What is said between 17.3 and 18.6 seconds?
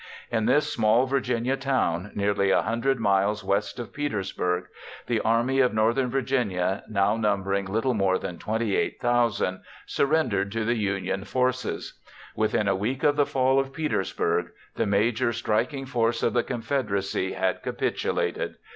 had capitulated.